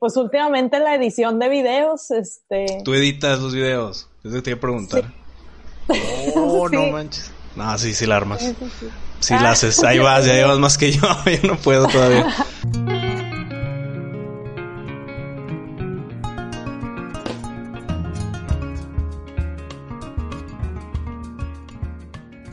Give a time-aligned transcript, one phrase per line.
[0.00, 2.82] Pues últimamente la edición de videos, este.
[2.84, 4.08] ¿Tú editas los videos?
[4.24, 5.04] Eso te iba a preguntar.
[5.88, 6.32] Sí.
[6.34, 6.74] Oh, Sí.
[6.74, 7.30] no manches.
[7.54, 8.40] No, sí, sí la armas.
[8.40, 8.86] Sí, sí, sí.
[9.20, 9.82] Sí la haces.
[9.84, 11.02] Ahí vas, ya llevas más que yo.
[11.26, 12.26] Yo no puedo todavía.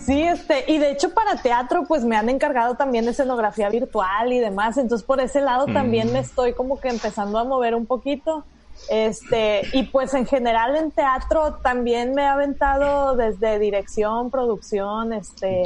[0.05, 4.31] Sí, este, y de hecho para teatro pues me han encargado también de escenografía virtual
[4.31, 7.85] y demás, entonces por ese lado también me estoy como que empezando a mover un
[7.85, 8.45] poquito.
[8.89, 15.63] Este, y pues en general en teatro también me he aventado desde dirección, producción, este,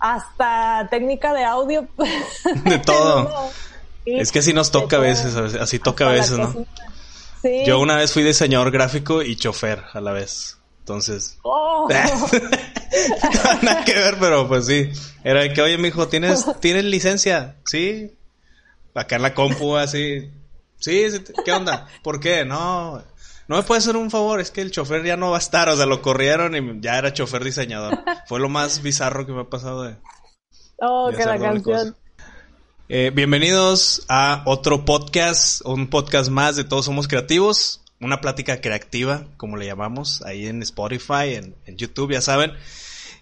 [0.00, 1.86] hasta técnica de audio.
[2.64, 3.24] De todo.
[3.24, 3.50] No,
[4.04, 6.54] sí, Es que así nos toca a veces, así toca a veces, ¿no?
[7.42, 7.62] Sí.
[7.66, 10.58] Yo una vez fui diseñador gráfico y chofer a la vez.
[10.84, 11.88] Entonces, Oh.
[13.62, 14.90] nada que ver, pero pues sí.
[15.24, 17.56] Era de que, oye, mijo, ¿tienes, ¿tienes licencia?
[17.64, 18.12] Sí.
[18.94, 20.30] Acá en la compu, así.
[20.78, 21.06] Sí,
[21.44, 21.88] ¿qué onda?
[22.02, 22.44] ¿Por qué?
[22.44, 23.02] No.
[23.48, 25.68] No me puedes hacer un favor, es que el chofer ya no va a estar,
[25.68, 27.98] o sea, lo corrieron y ya era chofer diseñador.
[28.26, 29.96] Fue lo más bizarro que me ha pasado de,
[30.78, 31.96] Oh, de que la canción.
[32.88, 39.24] Eh, bienvenidos a otro podcast, un podcast más de Todos Somos Creativos, una plática creativa,
[39.36, 42.52] como le llamamos, ahí en Spotify, en, en YouTube, ya saben.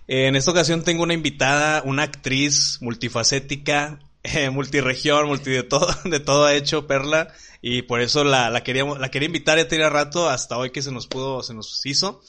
[0.08, 6.20] En esta ocasión tengo una invitada, una actriz multifacética, eh, multiregión, multi de todo, de
[6.20, 7.28] todo ha hecho Perla,
[7.60, 10.82] y por eso la, la queríamos, la quería invitar ya tenía rato, hasta hoy que
[10.82, 12.20] se nos pudo, se nos hizo.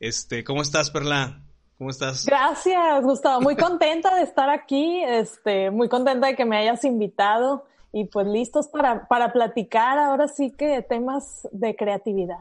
[0.00, 1.42] Este, ¿cómo estás, Perla?
[1.76, 2.26] ¿Cómo estás?
[2.26, 3.40] Gracias, Gustavo.
[3.40, 8.26] Muy contenta de estar aquí, este, muy contenta de que me hayas invitado y pues
[8.26, 12.38] listos para, para platicar ahora sí que temas de creatividad.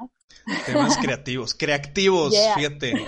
[0.65, 1.53] Temas creativos.
[1.55, 2.55] Creativos, Yeah.
[2.55, 3.07] fíjate.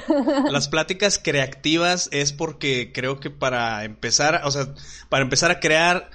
[0.49, 4.73] Las pláticas creativas es porque creo que para empezar, o sea,
[5.09, 6.09] para empezar a crear,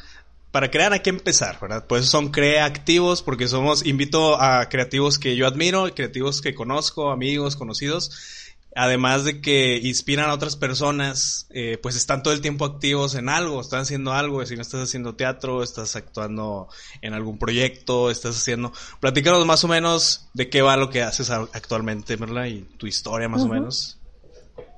[0.51, 1.85] para crear hay que empezar, ¿verdad?
[1.89, 7.57] Pues son creativos porque somos, invito a creativos que yo admiro, creativos que conozco, amigos,
[7.57, 8.46] conocidos.
[8.79, 13.31] Además de que inspiran a otras personas, eh, pues están todo el tiempo activos en
[13.31, 16.69] algo, están haciendo algo, si no estás haciendo teatro, estás actuando
[17.01, 18.73] en algún proyecto, estás haciendo...
[19.01, 23.31] Platícanos más o menos de qué va lo que haces actualmente, Merla, y tu historia
[23.31, 23.99] más o menos.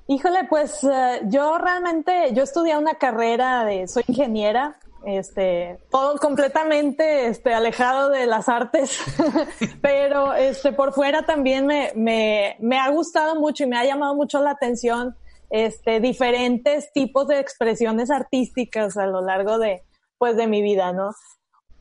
[0.07, 7.27] Híjole, pues eh, yo realmente, yo estudié una carrera de, soy ingeniera, este, todo completamente,
[7.27, 8.99] este, alejado de las artes,
[9.83, 14.15] pero, este, por fuera también me, me, me ha gustado mucho y me ha llamado
[14.15, 15.17] mucho la atención,
[15.51, 19.83] este, diferentes tipos de expresiones artísticas a lo largo de,
[20.19, 21.13] pues, de mi vida, ¿no?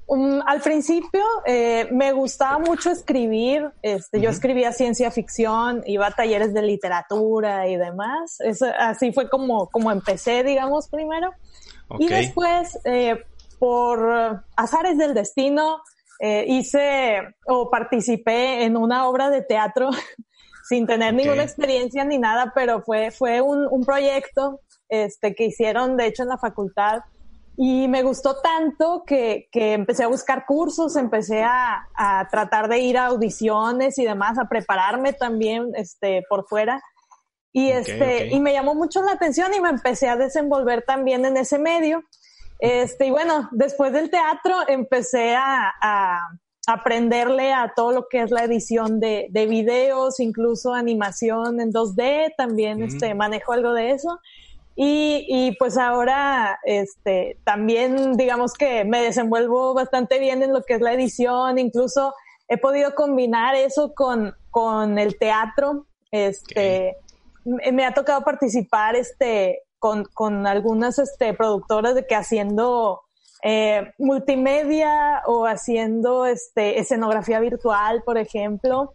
[0.10, 6.12] Um, al principio eh, me gustaba mucho escribir, este, yo escribía ciencia ficción, iba a
[6.12, 8.40] talleres de literatura y demás.
[8.40, 11.34] Eso, así fue como, como empecé, digamos, primero.
[12.00, 13.24] Y después, eh,
[13.60, 15.82] por eh, azares del destino,
[16.20, 19.90] eh, hice o participé en una obra de teatro
[20.68, 25.96] sin tener ninguna experiencia ni nada, pero fue, fue un, un proyecto este, que hicieron,
[25.96, 27.02] de hecho, en la facultad.
[27.60, 32.80] Y me gustó tanto que, que empecé a buscar cursos, empecé a, a tratar de
[32.80, 36.82] ir a audiciones y demás, a prepararme también este, por fuera.
[37.60, 38.34] Y, Ok, este, ok.
[38.34, 42.04] y me llamó mucho la atención y me empecé a desenvolver también en ese medio.
[42.60, 46.20] Este, y bueno, después del teatro empecé a, a
[46.68, 52.34] aprenderle a todo lo que es la edición de, de videos, incluso animación en 2D,
[52.38, 52.84] también Mm.
[52.84, 54.20] este, manejo algo de eso.
[54.76, 60.76] Y, y pues ahora, este, también digamos que me desenvuelvo bastante bien en lo que
[60.76, 62.14] es la edición, incluso
[62.48, 67.07] he podido combinar eso con, con el teatro, este, me
[67.72, 73.02] me ha tocado participar, este, con, con algunas, este, productoras de que haciendo,
[73.44, 78.94] eh, multimedia o haciendo, este, escenografía virtual, por ejemplo.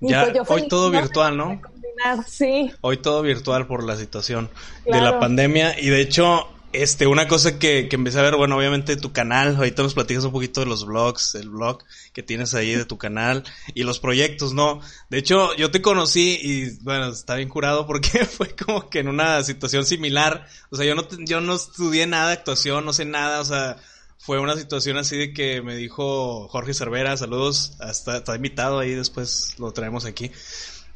[0.00, 1.60] Y Ya, pues hoy todo virtual, ¿no?
[1.60, 2.72] combinar, Sí.
[2.80, 4.50] Hoy todo virtual por la situación
[4.84, 5.78] de la pandemia.
[5.78, 9.56] Y de hecho, este, una cosa que, que empecé a ver, bueno, obviamente tu canal,
[9.56, 11.82] ahorita nos platicas un poquito de los vlogs, el blog
[12.12, 13.42] que tienes ahí de tu canal
[13.74, 14.80] y los proyectos, ¿no?
[15.08, 19.08] De hecho, yo te conocí y, bueno, está bien curado porque fue como que en
[19.08, 20.46] una situación similar.
[20.70, 23.76] O sea, yo no, yo no estudié nada actuación, no sé nada, o sea,
[24.18, 28.90] fue una situación así de que me dijo Jorge Cervera, saludos, hasta está invitado ahí,
[28.92, 30.30] después lo traemos aquí.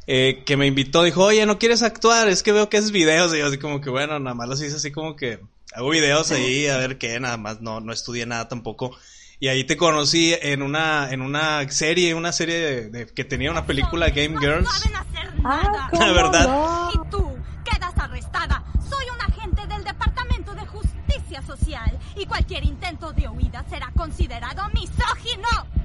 [0.07, 2.29] Eh, que me invitó, dijo, oye, ¿no quieres actuar?
[2.29, 3.35] Es que veo que haces videos.
[3.35, 5.41] Y yo así como que, bueno, nada más los hice así como que
[5.75, 8.97] hago videos ahí, a ver qué, nada más, no, no estudié nada tampoco.
[9.41, 13.67] Y ahí te conocí en una, en una serie, una serie de, que tenía una
[13.67, 14.69] película Game Girls.
[15.45, 16.89] Ah, La verdad.
[16.95, 18.65] Y tú quedas arrestada.
[18.89, 24.63] Soy un agente del Departamento de Justicia Social y cualquier intento de huida será considerado
[24.73, 25.84] misógino.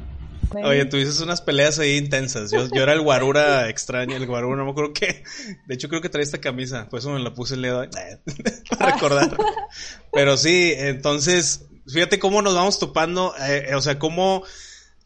[0.56, 2.52] Oye, tú dices unas peleas ahí intensas.
[2.52, 5.24] Yo, yo era el guarura extraño, el guarura, no me acuerdo qué.
[5.68, 7.86] De hecho, creo que trae esta camisa, por eso me la puse el dedo
[8.78, 9.38] para recordar.
[10.14, 14.44] Pero sí, entonces, fíjate cómo nos vamos topando, eh, o sea, cómo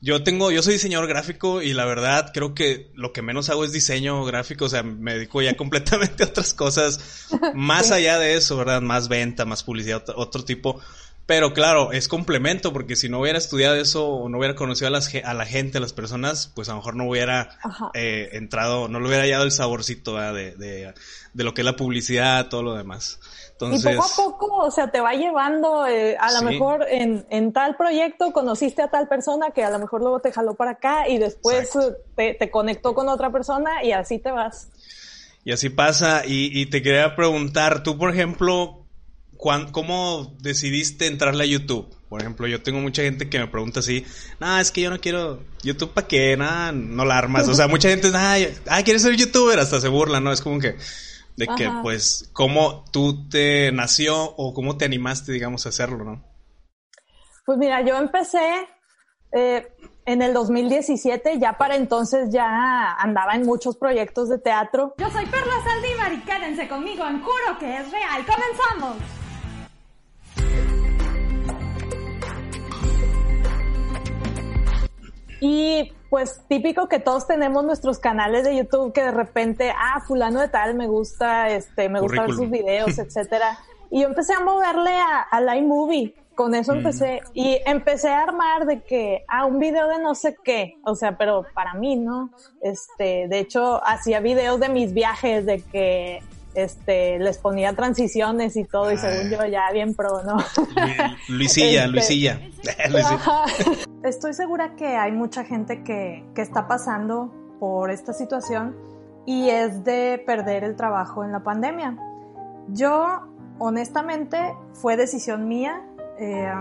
[0.01, 3.63] yo tengo, yo soy diseñador gráfico y la verdad creo que lo que menos hago
[3.63, 8.35] es diseño gráfico, o sea, me dedico ya completamente a otras cosas, más allá de
[8.35, 8.81] eso, ¿verdad?
[8.81, 10.81] Más venta, más publicidad, otro, otro tipo.
[11.25, 14.91] Pero claro, es complemento, porque si no hubiera estudiado eso o no hubiera conocido a,
[14.91, 17.57] las, a la gente, a las personas, pues a lo mejor no hubiera
[17.93, 20.93] eh, entrado, no le hubiera hallado el saborcito de, de,
[21.33, 23.21] de, lo que es la publicidad, todo lo demás.
[23.53, 26.45] Entonces, y poco a poco, o sea, te va llevando, eh, a lo Sí.
[26.45, 30.33] mejor en, en tal proyecto conociste a tal persona que a lo mejor luego te
[30.33, 34.31] jaló para acá y después eh, te, te conectó con otra persona y así te
[34.31, 34.67] vas.
[35.45, 36.23] Y así pasa.
[36.25, 38.82] Y, y te quería preguntar, tú, por ejemplo,
[39.37, 41.93] ¿cómo decidiste entrarle a YouTube?
[42.09, 44.05] Por ejemplo, yo tengo mucha gente que me pregunta así,
[44.39, 47.47] nah, es que yo no quiero YouTube para qué, nah, no la armas.
[47.47, 48.37] O sea, mucha gente, ah,
[48.69, 49.57] ah, ¿quieres ser youtuber?
[49.59, 50.31] Hasta se burla, ¿no?
[50.31, 50.77] Es como que,
[51.37, 56.23] de que, pues, cómo tú te nació o cómo te animaste, digamos, a hacerlo, ¿no?
[57.45, 58.67] Pues mira, yo empecé
[59.31, 59.67] eh,
[60.05, 64.93] en el 2017, ya para entonces ya andaba en muchos proyectos de teatro.
[64.99, 68.23] Yo soy Perla Saldívar y quédense conmigo en Juro que es real.
[68.25, 69.22] ¡Comenzamos!
[75.45, 80.39] Y pues típico que todos tenemos nuestros canales de YouTube que de repente, ah, fulano
[80.39, 83.59] de tal me gusta, este, me gusta ver sus videos, etcétera.
[83.91, 86.15] Y yo empecé a moverle a, a iMovie.
[86.33, 86.77] Con eso Mm.
[86.77, 87.21] empecé.
[87.33, 90.77] Y empecé a armar de que, ah, un video de no sé qué.
[90.85, 92.31] O sea, pero para mí, ¿no?
[92.61, 96.21] Este, de hecho, hacía videos de mis viajes, de que,
[96.55, 98.91] este, les ponía transiciones y todo.
[98.91, 98.97] Y Ah.
[98.97, 100.37] según yo, ya bien pro, ¿no?
[100.37, 102.39] Lu- Luisilla, Este- Luisilla.
[104.03, 108.75] Estoy segura que hay mucha gente que, que está pasando por esta situación
[109.25, 111.95] y es de perder el trabajo en la pandemia.
[112.69, 113.21] Yo,
[113.59, 114.37] honestamente,
[114.73, 115.81] fue decisión mía
[116.19, 116.51] eh,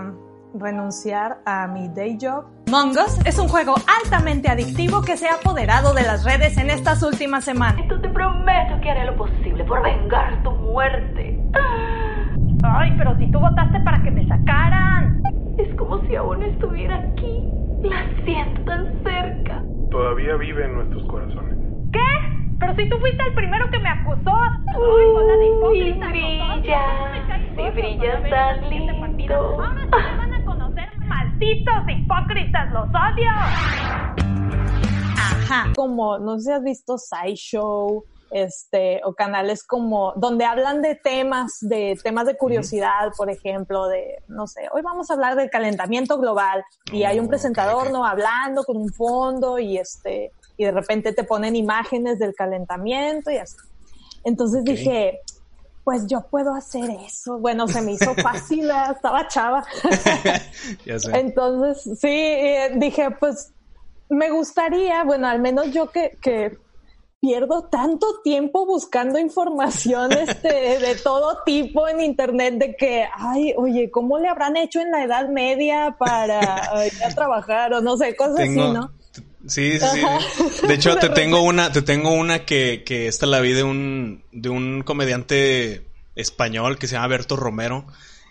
[0.53, 2.45] renunciar a mi day job.
[2.73, 6.71] Among Us es un juego altamente adictivo que se ha apoderado de las redes en
[6.71, 7.79] estas últimas semanas.
[7.79, 11.39] Esto te prometo que haré lo posible por vengar tu muerte.
[12.63, 15.21] Ay, pero si tú votaste para que me sacaran.
[15.59, 17.47] Es como si aún estuviera aquí.
[17.83, 19.61] La siento tan cerca.
[19.91, 21.55] Todavía vive en nuestros corazones.
[21.91, 21.99] ¿Qué?
[22.59, 24.31] Pero si tú fuiste el primero que me acusó.
[24.33, 27.55] Ay, bola de Uy, hipócritas, brillas.
[27.55, 28.99] gordos, brillas tan ¿quién te lindo.
[28.99, 29.35] partida?
[29.35, 30.42] Ahora me van a
[31.13, 33.29] malditos hipócritas, los odio.
[35.17, 35.71] Ajá.
[35.75, 41.59] Como, no sé si has visto SciShow, este, o canales como, donde hablan de temas,
[41.61, 46.17] de temas de curiosidad, por ejemplo, de, no sé, hoy vamos a hablar del calentamiento
[46.17, 47.91] global y hay un presentador.
[47.91, 48.05] ¿no?
[48.05, 53.37] Hablando con un fondo y este, y de repente te ponen imágenes del calentamiento y
[53.37, 53.57] así.
[54.23, 55.19] Entonces dije,
[55.83, 57.39] pues yo puedo hacer eso.
[57.39, 59.63] Bueno, se me hizo fácil, estaba chava.
[60.85, 61.17] ya sé.
[61.17, 63.53] Entonces, sí, eh, dije, pues
[64.09, 66.57] me gustaría, bueno, al menos yo que, que
[67.19, 73.89] pierdo tanto tiempo buscando información este, de todo tipo en internet de que, ay, oye,
[73.91, 76.39] ¿cómo le habrán hecho en la Edad Media para
[76.83, 78.91] eh, ir a trabajar o no sé, cosas Tengo- así, ¿no?
[79.47, 80.67] Sí, sí, sí.
[80.67, 84.23] De hecho, te tengo una, te tengo una que, que esta la vi de un,
[84.31, 85.85] de un comediante
[86.15, 87.85] español que se llama Berto Romero.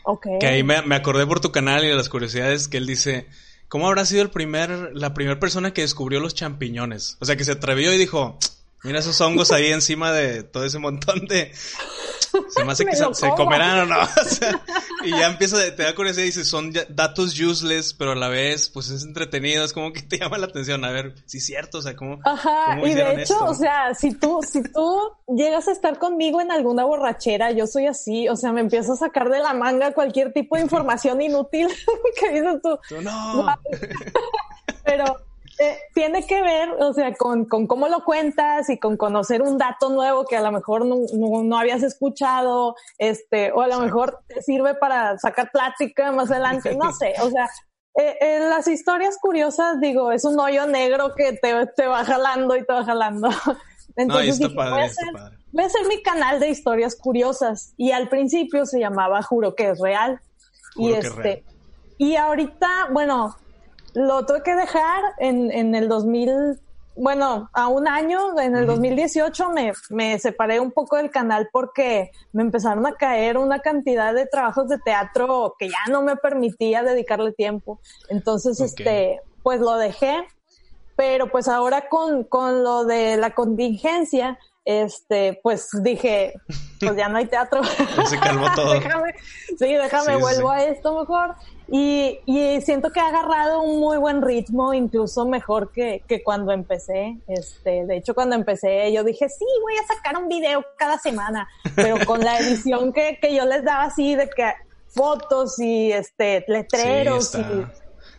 [0.04, 0.26] Ok.
[0.40, 3.28] Que ahí me, me acordé por tu canal y de las curiosidades que él dice,
[3.68, 7.16] ¿cómo habrá sido el primer, la primera persona que descubrió los champiñones?
[7.20, 8.38] O sea, que se atrevió y dijo,
[8.82, 11.52] mira esos hongos ahí encima de todo ese montón de...
[12.48, 14.00] Se me hace que se, comerán o no.
[14.22, 14.60] O sea,
[15.04, 18.68] y ya empieza, te da curiosidad y dice, son datos useless, pero a la vez,
[18.68, 20.84] pues es entretenido, es como que te llama la atención.
[20.84, 23.44] A ver, sí es cierto, o sea, ¿cómo, Ajá, cómo y de hecho, esto?
[23.44, 24.98] o sea, si tú, si tú
[25.28, 28.96] llegas a estar conmigo en alguna borrachera, yo soy así, o sea, me empiezo a
[28.96, 31.68] sacar de la manga cualquier tipo de información inútil
[32.20, 32.78] que dices tú.
[32.88, 33.46] Tú, no.
[34.84, 35.16] Pero
[35.62, 39.58] eh, tiene que ver, o sea, con, con cómo lo cuentas y con conocer un
[39.58, 44.20] dato nuevo que a lo mejor no, no, habías escuchado, este, o a lo mejor
[44.26, 47.48] te sirve para sacar plática más adelante, no sé, o sea,
[47.94, 52.56] eh, eh, las historias curiosas, digo, es un hoyo negro que te, te va jalando
[52.56, 53.28] y te va jalando.
[53.96, 55.08] Entonces dije, voy, a hacer,
[55.52, 59.70] voy a hacer mi canal de historias curiosas y al principio se llamaba Juro que
[59.70, 60.20] es real.
[60.76, 61.44] y este,
[61.98, 63.36] y ahorita, bueno,
[63.94, 66.60] lo tuve que dejar en, en el 2000,
[66.96, 72.10] bueno, a un año, en el 2018 me, me separé un poco del canal porque
[72.32, 76.82] me empezaron a caer una cantidad de trabajos de teatro que ya no me permitía
[76.82, 77.80] dedicarle tiempo.
[78.08, 80.26] Entonces, este, pues lo dejé.
[80.94, 86.34] Pero pues ahora con, con lo de la contingencia, este, pues dije,
[86.80, 87.62] pues ya no hay teatro.
[88.06, 88.74] se calmó todo.
[89.58, 91.34] sí, déjame, vuelvo a esto mejor.
[91.68, 96.52] Y, y, siento que ha agarrado un muy buen ritmo, incluso mejor que, que cuando
[96.52, 97.18] empecé.
[97.28, 101.48] Este, de hecho, cuando empecé, yo dije, sí, voy a sacar un video cada semana,
[101.74, 104.52] pero con la edición que, que yo les daba así de que
[104.88, 107.64] fotos y este letreros y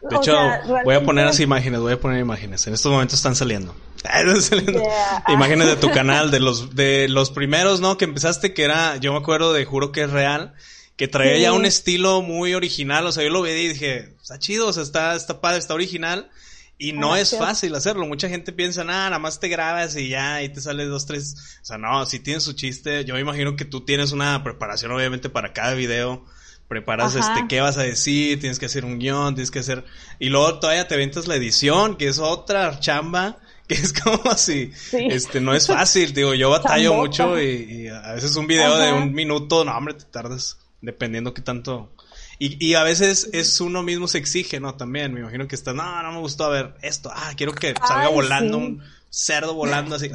[0.09, 0.35] de hecho,
[0.83, 2.67] voy a poner así imágenes, voy a poner imágenes.
[2.67, 3.73] En estos momentos están saliendo.
[5.27, 7.97] Imágenes de tu canal, de los, de los primeros, ¿no?
[7.97, 10.53] Que empezaste, que era, yo me acuerdo de Juro que es real,
[10.95, 13.05] que traía ya un estilo muy original.
[13.07, 15.73] O sea, yo lo vi y dije, está chido, o sea, está, está padre, está
[15.73, 16.29] original.
[16.77, 18.05] Y no es fácil hacerlo.
[18.05, 21.35] Mucha gente piensa, nada, nada más te grabas y ya, y te sale dos, tres.
[21.61, 24.91] O sea, no, si tienes su chiste, yo me imagino que tú tienes una preparación,
[24.91, 26.25] obviamente, para cada video
[26.67, 29.85] preparas este qué vas a decir, tienes que hacer un guion, tienes que hacer
[30.17, 34.71] y luego todavía te ventas la edición, que es otra chamba, que es como así,
[34.91, 39.13] este no es fácil, digo, yo batallo mucho y, a veces un video de un
[39.13, 41.91] minuto, no, hombre, te tardas dependiendo qué tanto
[42.39, 44.75] y, y a veces es uno mismo se exige, ¿no?
[44.75, 47.73] También, me imagino que estás, no, no me gustó a ver esto, ah, quiero que
[47.87, 50.09] salga volando un cerdo volando así,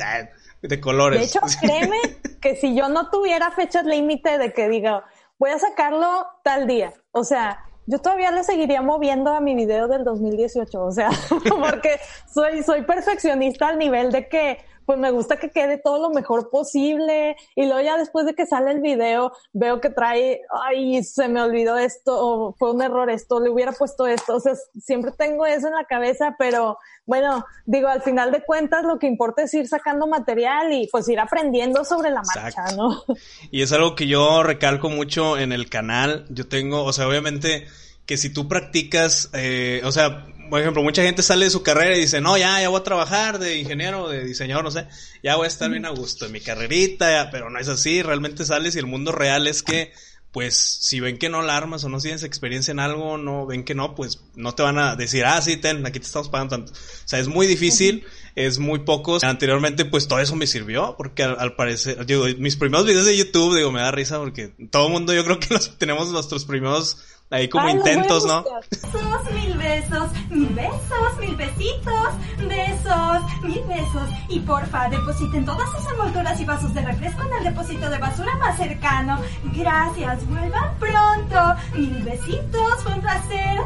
[0.62, 1.21] de colores.
[1.21, 1.99] De hecho, créeme
[2.40, 5.05] que si yo no tuviera fechas límite de que diga,
[5.38, 6.93] voy a sacarlo tal día.
[7.12, 11.09] O sea, yo todavía le seguiría moviendo a mi video del 2018, o sea,
[11.59, 11.99] porque
[12.30, 16.49] soy, soy perfeccionista al nivel de que pues me gusta que quede todo lo mejor
[16.49, 17.37] posible.
[17.54, 21.42] Y luego ya después de que sale el video veo que trae, ay, se me
[21.42, 25.45] olvidó esto o fue un error esto, le hubiera puesto esto, o sea, siempre tengo
[25.45, 29.52] eso en la cabeza, pero bueno, digo, al final de cuentas lo que importa es
[29.52, 33.04] ir sacando material y pues ir aprendiendo sobre la marcha, ¿no?
[33.50, 37.66] Y es algo que yo recalco mucho en el canal, yo tengo, o sea, obviamente
[38.09, 41.95] que si tú practicas, eh, o sea, por ejemplo, mucha gente sale de su carrera
[41.95, 44.87] y dice, no, ya, ya voy a trabajar de ingeniero, de diseñador, no sé,
[45.23, 48.47] ya voy a estar bien a gusto en mi carrerita, pero no es así, realmente
[48.47, 49.93] sales y el mundo real es que,
[50.33, 53.62] pues, si ven que no la armas o no tienes experiencia en algo, no ven
[53.62, 56.57] que no, pues, no te van a decir, ah, sí, ten, aquí te estamos pagando
[56.57, 56.73] tanto.
[56.73, 59.23] O sea, es muy difícil, es muy pocos.
[59.23, 63.57] Anteriormente, pues, todo eso me sirvió, porque al, parecer, digo, mis primeros videos de YouTube,
[63.57, 66.97] digo, me da risa porque todo el mundo yo creo que los, tenemos nuestros primeros
[67.30, 68.42] Ahí como intentos, ¿no?
[68.70, 72.08] Besos, mil besos, mil besos, mil besitos,
[72.38, 74.11] besos, mil besos.
[74.30, 78.35] Y porfa, depositen todas sus envolturas y vasos de refresco en el depósito de basura
[78.37, 79.20] más cercano.
[79.54, 81.54] Gracias, vuelvan pronto.
[81.75, 83.58] Mil besitos, fue un placer.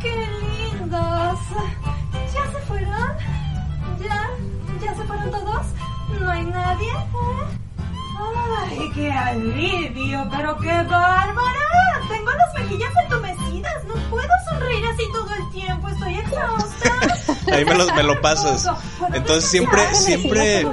[0.00, 0.28] ¡Qué
[0.70, 1.40] lindos!
[2.32, 3.12] ¿Ya se fueron?
[4.00, 4.30] ¿Ya?
[4.84, 5.66] ¿Ya se fueron todos?
[6.20, 6.92] ¿No hay nadie?
[6.92, 7.67] ¿Eh?
[8.18, 10.28] ¡Ay, qué alivio!
[10.30, 11.68] ¡Pero qué bárbara!
[12.08, 13.84] Tengo las mejillas entumecidas.
[13.84, 15.88] No puedo sonreír así todo el tiempo.
[15.88, 16.98] Estoy exhausta.
[17.52, 18.68] Ahí me lo, me lo pasas.
[19.12, 20.66] Entonces siempre, siempre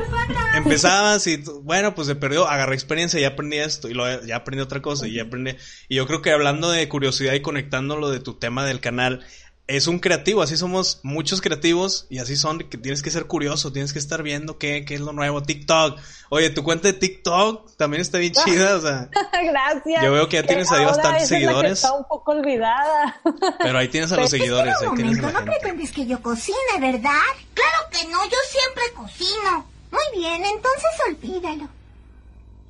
[0.56, 4.62] empezabas y bueno, pues se perdió, agarré experiencia, ya aprendí esto y luego ya aprendí
[4.62, 5.56] otra cosa y ya aprendí.
[5.88, 9.26] Y yo creo que hablando de curiosidad y conectando lo de tu tema del canal,
[9.68, 13.72] es un creativo, así somos muchos creativos y así son que tienes que ser curioso,
[13.74, 15.42] tienes que estar viendo qué, qué es lo nuevo.
[15.42, 19.10] TikTok, oye, tu cuenta de TikTok también está bien chida, o sea.
[19.44, 20.04] Gracias.
[20.04, 21.72] Yo veo que ya tienes ahí bastantes seguidores.
[21.74, 23.20] está un poco olvidada.
[23.60, 24.76] Pero ahí tienes a los seguidores.
[24.82, 27.22] Ahí tienes no pretendes que yo cocine, ¿verdad?
[27.54, 29.66] Claro que no, yo siempre cocino.
[29.92, 31.70] Muy bien, entonces olvídalo.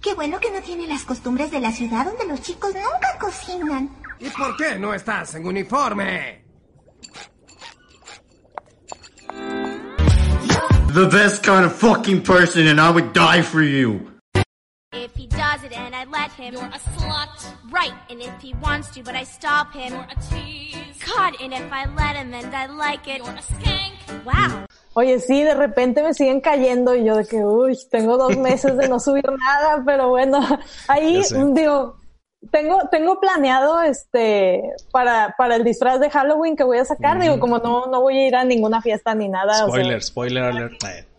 [0.01, 3.89] Qué bueno que no tiene las costumbres de la ciudad donde los chicos nunca cocinan.
[4.19, 6.44] ¿Y por qué no estás en uniforme?
[10.95, 14.13] The best kind of fucking person and I would die for you.
[14.93, 17.35] If he does it and I let him, you're a slut.
[17.69, 20.97] Right, and if he wants to, but I stop him, you're a tease.
[21.05, 24.23] God, and if I let him and I like it, you're a skank.
[24.23, 24.65] Wow.
[24.93, 28.77] Oye, sí, de repente me siguen cayendo y yo de que, uy, tengo dos meses
[28.77, 30.39] de no subir nada, pero bueno,
[30.87, 31.21] ahí
[31.53, 31.97] digo,
[32.51, 34.61] tengo, tengo planeado este
[34.91, 37.19] para, para el disfraz de Halloween que voy a sacar.
[37.19, 39.67] Digo, como no, no voy a ir a ninguna fiesta ni nada.
[39.67, 40.73] Spoiler, spoiler alert.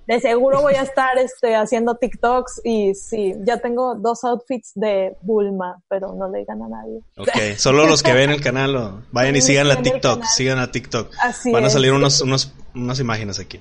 [0.07, 5.17] De seguro voy a estar este haciendo TikToks y sí, ya tengo dos outfits de
[5.21, 7.01] Bulma, pero no le digan a nadie.
[7.17, 10.71] Ok, solo los que ven el canal o vayan y sigan la TikTok, sigan a
[10.71, 11.11] TikTok.
[11.53, 13.61] Van a salir unos, unos, unas imágenes aquí.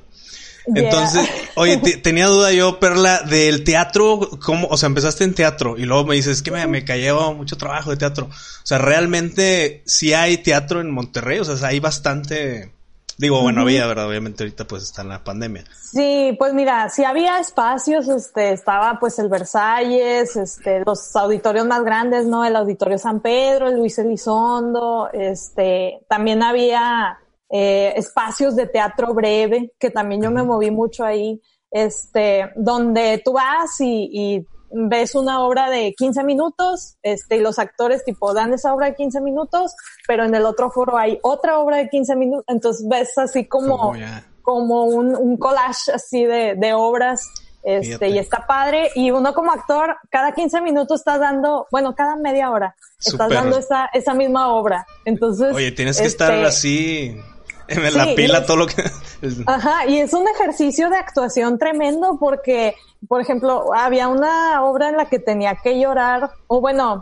[0.74, 4.68] Entonces, oye, tenía duda yo, Perla, del teatro, ¿cómo?
[4.70, 7.92] O sea, empezaste en teatro y luego me dices que me, me cayó mucho trabajo
[7.92, 8.26] de teatro.
[8.26, 12.72] O sea, realmente sí hay teatro en Monterrey, o sea, hay bastante...
[13.18, 14.10] Digo, bueno, había, ¿verdad?
[14.10, 15.64] Obviamente ahorita pues está en la pandemia.
[15.82, 21.82] Sí, pues mira, sí había espacios, este, estaba pues el Versalles, este, los auditorios más
[21.86, 22.44] grandes, ¿no?
[22.44, 27.20] El Auditorio San Pedro, el Luis Elizondo, este, también había
[27.50, 33.34] eh, espacios de teatro breve, que también yo me moví mucho ahí, este, donde tú
[33.34, 38.54] vas y, y ves una obra de 15 minutos, este, y los actores tipo dan
[38.54, 39.74] esa obra de 15 minutos,
[40.08, 43.94] pero en el otro foro hay otra obra de 15 minutos, entonces ves así como,
[44.42, 47.28] como un, un, collage así de, de obras,
[47.64, 52.16] este, y está padre, y uno como actor, cada 15 minutos estás dando, bueno, cada
[52.16, 55.54] media hora, estás dando esa, esa misma obra, entonces.
[55.54, 57.22] Oye, tienes que estar este, así,
[57.68, 58.84] en la pila todo lo que...
[59.46, 62.76] Ajá, y es un ejercicio de actuación tremendo porque,
[63.08, 67.02] por ejemplo, había una obra en la que tenía que llorar, o bueno,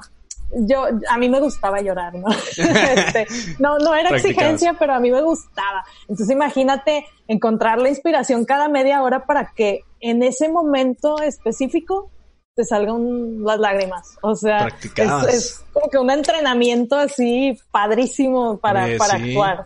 [0.56, 2.28] yo, a mí me gustaba llorar, ¿no?
[2.58, 3.28] este,
[3.60, 5.84] no, no era exigencia, pero a mí me gustaba.
[6.02, 12.12] Entonces imagínate encontrar la inspiración cada media hora para que en ese momento específico
[12.56, 14.18] te salgan las lágrimas.
[14.22, 19.66] O sea, es, es, como que un entrenamiento así padrísimo para, para actuar.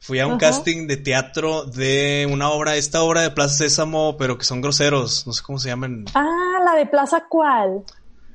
[0.00, 4.38] Fui a un casting de teatro de una obra, esta obra de Plaza Sésamo, pero
[4.38, 6.06] que son groseros, no sé cómo se llaman.
[6.14, 7.84] Ah, la de Plaza cuál.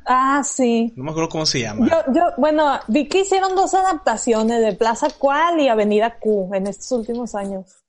[0.05, 0.93] Ah, sí.
[0.95, 1.87] No me acuerdo cómo se llama.
[1.89, 6.67] Yo, yo, bueno, vi que hicieron dos adaptaciones de Plaza Cual y Avenida Q en
[6.67, 7.84] estos últimos años.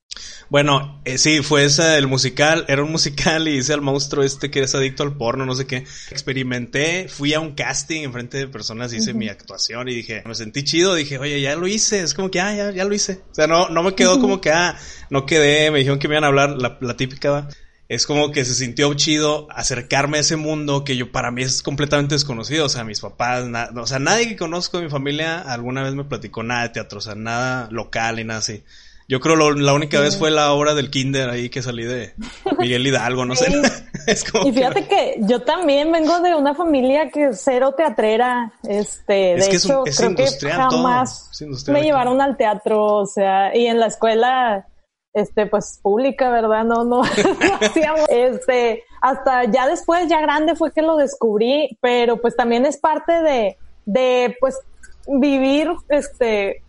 [0.49, 4.50] Bueno, eh, sí, fue ese el musical, era un musical y hice al monstruo este
[4.50, 5.85] que es adicto al porno, no sé qué.
[6.11, 10.35] Experimenté, fui a un casting en frente de personas, hice mi actuación y dije, me
[10.35, 13.21] sentí chido, dije, oye, ya lo hice, es como que, ah, ya, ya lo hice.
[13.31, 14.79] O sea, no, no me quedó como que, ah,
[15.11, 17.49] no quedé, me dijeron que me iban a hablar, la, la típica, ¿va?
[17.88, 21.63] es como que se sintió chido acercarme a ese mundo que yo para mí es
[21.63, 22.67] completamente desconocido.
[22.67, 23.45] O sea, mis papás,
[23.76, 26.99] o sea, nadie que conozco de mi familia alguna vez me platicó nada de teatro,
[26.99, 28.65] o sea, nada local y nada así.
[29.08, 32.14] Yo creo lo, la única vez fue la obra del Kinder ahí que salí de
[32.58, 33.52] Miguel Hidalgo, no sé.
[34.06, 35.16] es como y fíjate que...
[35.21, 38.52] yo también vengo de una familia que es cero teatrera.
[38.64, 41.30] Este, es de que hecho, es, creo que jamás
[41.69, 44.66] me llevaron al teatro, o sea, y en la escuela,
[45.14, 46.64] este, pues pública, ¿verdad?
[46.64, 47.02] No, no,
[48.08, 53.12] este, hasta ya después, ya grande fue que lo descubrí, pero pues también es parte
[53.23, 54.58] de, de, pues,
[55.06, 56.64] vivir, este,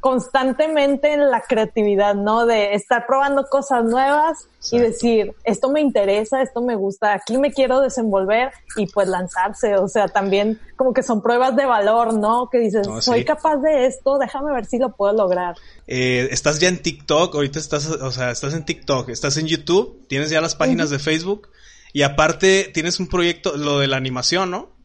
[0.00, 2.46] constantemente en la creatividad, ¿no?
[2.46, 7.52] De estar probando cosas nuevas y decir, esto me interesa, esto me gusta, aquí me
[7.52, 9.76] quiero desenvolver y pues lanzarse.
[9.76, 12.48] O sea, también como que son pruebas de valor, ¿no?
[12.50, 15.56] Que dices, soy capaz de esto, déjame ver si lo puedo lograr.
[15.86, 20.06] Eh, estás ya en TikTok, ahorita estás, o sea, estás en TikTok, estás en YouTube,
[20.08, 21.48] tienes ya las páginas de Facebook
[21.92, 24.80] y aparte tienes un proyecto, lo de la animación, ¿no?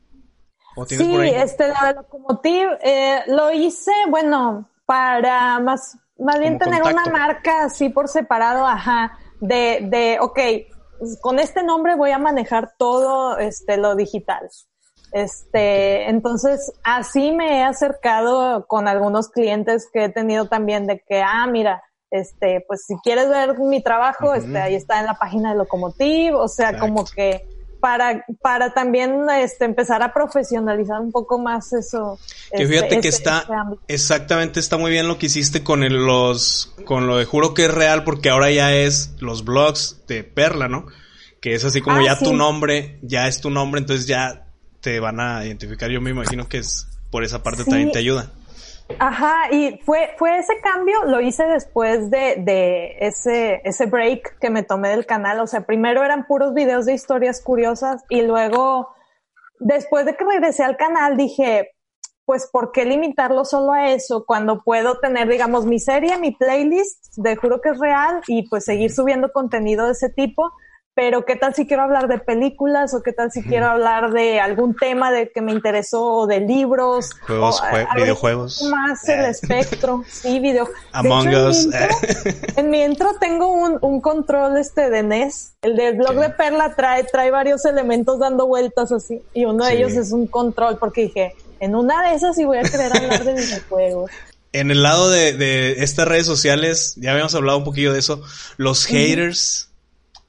[0.88, 7.06] sí, este, lo de Locomotive, eh, lo hice, bueno, para más, más bien tener una
[7.06, 10.40] marca así por separado, ajá, de, de, ok,
[11.22, 14.50] con este nombre voy a manejar todo este, lo digital.
[15.12, 21.22] Este, entonces, así me he acercado con algunos clientes que he tenido también de que,
[21.22, 25.52] ah, mira, este, pues si quieres ver mi trabajo, este, ahí está en la página
[25.52, 27.48] de Locomotive, o sea, como que
[27.86, 32.18] para, para también este, empezar a profesionalizar un poco más eso.
[32.50, 33.46] Que este, fíjate que está,
[33.88, 37.66] exactamente, está muy bien lo que hiciste con el, los, con lo de juro que
[37.66, 40.88] es real, porque ahora ya es los blogs de Perla, ¿no?
[41.40, 44.48] Que es así como ah, ya tu nombre, ya es tu nombre, entonces ya
[44.82, 45.92] te van a identificar.
[45.92, 48.32] Yo me imagino que es por esa parte también te ayuda.
[49.00, 54.52] Ajá, y fue, fue ese cambio, lo hice después de, de ese, ese break que
[54.52, 55.40] me tomé del canal.
[55.40, 58.94] O sea, primero eran puros videos de historias curiosas y luego,
[59.60, 61.72] después de que regresé al canal, dije,
[62.26, 67.18] pues, ¿por qué limitarlo solo a eso cuando puedo tener, digamos, mi serie, mi playlist
[67.18, 70.52] de Juro que es real y pues seguir subiendo contenido de ese tipo?
[70.96, 74.40] Pero qué tal si quiero hablar de películas o qué tal si quiero hablar de
[74.40, 77.62] algún tema de que me interesó o de libros juegos
[77.96, 78.64] videojuegos.
[78.72, 79.30] más el eh.
[79.30, 80.04] espectro.
[80.10, 80.70] Sí video.
[80.94, 81.68] Among Us.
[82.56, 86.76] en mi, intro, tengo un, un, control este de NES el del blog de Perla
[86.76, 91.02] trae trae varios elementos dando vueltas así y uno de ellos es un control porque
[91.04, 94.12] dije en una de esas sí voy a querer hablar de videojuegos.
[94.54, 98.24] En el lado de, de estas redes sociales, ya habíamos hablado un poquillo de eso,
[98.56, 99.70] los haters,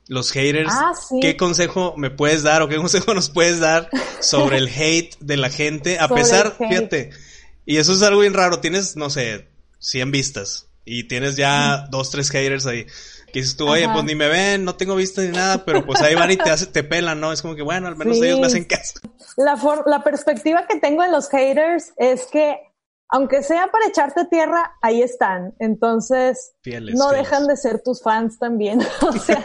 [0.08, 1.18] los haters, Ah, sí.
[1.20, 3.88] ¿qué consejo me puedes dar o qué consejo nos puedes dar
[4.20, 5.98] sobre el hate de la gente?
[5.98, 7.10] A Sobre pesar, fíjate,
[7.64, 9.48] y eso es algo bien raro, tienes, no sé,
[9.80, 12.86] 100 vistas y tienes ya dos, tres haters ahí.
[13.32, 13.92] Que dices tú, oye, Ajá.
[13.94, 16.48] pues ni me ven, no tengo vistas ni nada, pero pues ahí van y te,
[16.48, 17.32] hace, te pelan, ¿no?
[17.32, 18.24] Es como que, bueno, al menos Sí.
[18.24, 19.00] ellos me hacen caso.
[19.36, 22.56] La, for- la perspectiva que tengo en los haters es que,
[23.10, 25.54] aunque sea para echarte tierra, ahí están.
[25.58, 27.24] Entonces, Fieles, no fieles.
[27.28, 28.80] dejan de ser tus fans también.
[29.02, 29.42] o sea,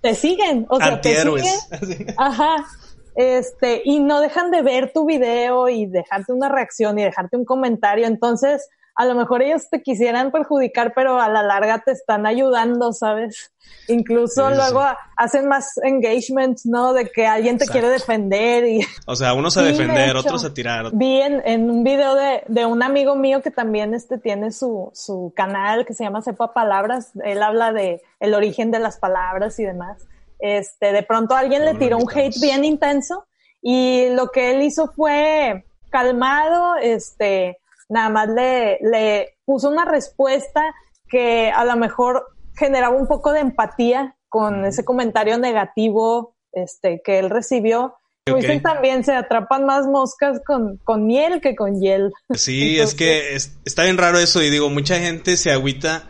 [0.00, 0.66] te siguen.
[0.68, 2.14] O sea, te siguen.
[2.16, 2.64] Ajá.
[3.14, 7.44] Este, y no dejan de ver tu video y dejarte una reacción y dejarte un
[7.44, 8.06] comentario.
[8.06, 12.92] Entonces, a lo mejor ellos te quisieran perjudicar, pero a la larga te están ayudando,
[12.92, 13.52] ¿sabes?
[13.88, 14.84] Incluso Sí, sí, luego
[15.16, 16.92] hacen más engagements, ¿no?
[16.92, 17.80] De que alguien te Exacto.
[17.80, 20.90] quiere defender y O sea, unos a Sí, defender, otros a tirar.
[20.92, 24.90] vi en, en un video de, de un amigo mío que también este tiene su,
[24.94, 27.12] su canal que se llama Sepa Palabras.
[27.24, 30.02] Él habla de el origen de las palabras y demás.
[30.38, 33.26] Este, de pronto alguien le tiró un hate bien intenso
[33.62, 40.62] y lo que él hizo fue calmado, este, nada más le, le puso una respuesta
[41.08, 47.18] que a lo mejor generaba un poco de empatía con ese comentario negativo, este, que
[47.18, 47.94] él recibió.
[48.26, 52.10] Dicen también, se atrapan más moscas con, con miel que con hiel.
[52.34, 56.02] Sí, es que es- está bien raro eso y digo, mucha gente se agüita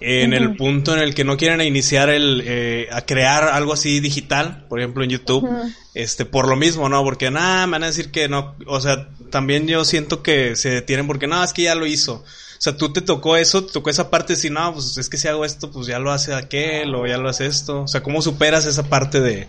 [0.00, 4.00] en el punto en el que no quieren iniciar el eh, a crear algo así
[4.00, 5.48] digital, por ejemplo en YouTube,
[5.94, 7.02] este por lo mismo, ¿no?
[7.02, 10.70] Porque nada, me van a decir que no, o sea, también yo siento que se
[10.70, 12.24] detienen porque no, es que ya lo hizo.
[12.58, 15.18] O sea, tú te tocó eso, te tocó esa parte decir, no, pues es que
[15.18, 17.82] si hago esto, pues ya lo hace aquel o ya lo hace esto.
[17.82, 19.48] O sea, ¿cómo superas esa parte de,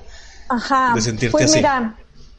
[0.49, 0.91] Ajá.
[0.93, 1.55] de sentirte pues así?
[1.55, 1.95] mira,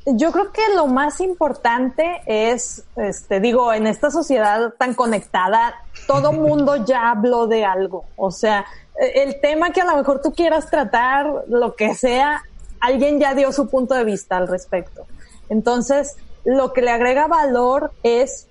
[0.06, 5.74] yo creo que lo más importante es, este, digo, en esta sociedad tan conectada,
[6.06, 8.04] todo mundo ya habló de algo.
[8.16, 8.64] O sea,
[9.00, 12.42] eh, el tema que a lo mejor tú quieras tratar, lo que sea,
[12.80, 15.06] alguien ya dio su punto de vista al respecto.
[15.48, 18.46] Entonces, lo que le agrega valor es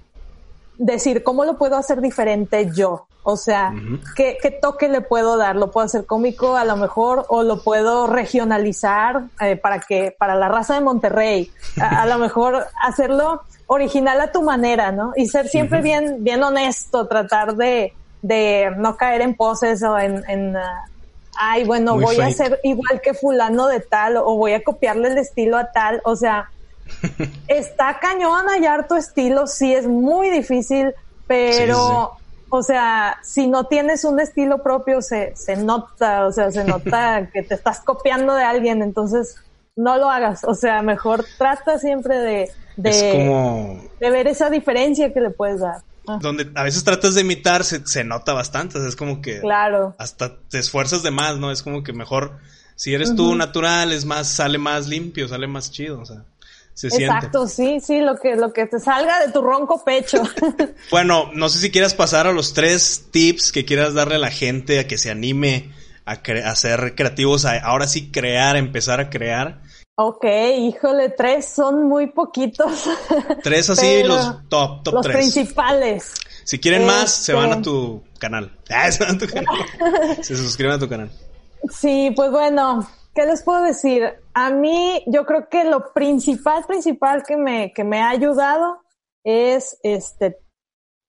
[0.78, 3.07] decir, ¿cómo lo puedo hacer diferente yo?
[3.30, 3.74] O sea.
[4.16, 5.58] ¿qué, qué toque le puedo dar?
[5.58, 10.36] ¿Lo puedo hacer cómico a lo mejor o lo puedo regionalizar eh, para que, para
[10.36, 11.52] la raza de Monterrey?
[11.82, 15.12] A, a lo mejor hacerlo original a tu manera, ¿no?
[15.18, 20.24] Y ser siempre bien, bien honesto, tratar de, de no caer en poses o en,
[20.30, 20.86] en ah,
[21.38, 25.10] ay, bueno, Muy voy a ser igual que fulano de tal o voy a copiarle
[25.10, 26.50] el estilo a tal, o sea,
[27.50, 30.94] está cañón hallar tu estilo, sí es muy difícil,
[31.28, 32.14] pero,
[32.50, 37.30] o sea, si no tienes un estilo propio, se, se nota, o sea, se nota
[37.32, 39.36] que te estás copiando de alguien, entonces
[39.76, 44.50] no lo hagas, o sea, mejor trata siempre de, de, es como de ver esa
[44.50, 45.82] diferencia que le puedes dar.
[46.08, 49.22] Ah, donde a veces tratas de imitar, se, se nota bastante, o sea, es como
[49.22, 49.94] que Claro.
[50.00, 51.52] hasta te esfuerzas de más, ¿no?
[51.52, 52.40] Es como que mejor,
[52.76, 56.24] si eres tú natural, es más, sale más limpio, sale más chido, o sea,
[56.78, 57.06] se siente.
[57.16, 60.22] Exacto, sí, sí, lo que, lo que te salga de tu ronco pecho.
[60.92, 64.30] Bueno, no sé si quieras pasar a los tres tips que quieras darle a la
[64.30, 65.72] gente a que se anime
[66.06, 69.62] a, cre- a ser creativos, a ahora sí crear, empezar a crear.
[69.96, 70.24] ok,
[70.60, 72.84] híjole, tres son muy poquitos.
[73.44, 75.18] Tres así, los top, top los tres.
[75.18, 76.14] principales.
[76.44, 78.56] Si quieren más, se Este- van a tu canal.
[78.70, 79.56] Ah, se van a tu canal.
[80.22, 81.10] se suscriben a tu canal.
[81.72, 82.88] Sí, pues bueno,
[83.18, 84.14] ¿qué les puedo decir?
[84.36, 88.84] A mí, yo creo que lo principal, principal que me, que me ha ayudado
[89.24, 90.38] es este